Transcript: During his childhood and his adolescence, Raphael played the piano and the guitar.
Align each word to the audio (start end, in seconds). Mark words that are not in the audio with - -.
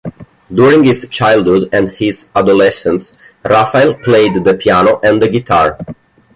During 0.51 0.83
his 0.83 1.07
childhood 1.11 1.69
and 1.71 1.89
his 1.89 2.31
adolescence, 2.35 3.13
Raphael 3.43 3.93
played 3.93 4.43
the 4.43 4.55
piano 4.55 4.99
and 5.03 5.21
the 5.21 5.29
guitar. 5.29 5.77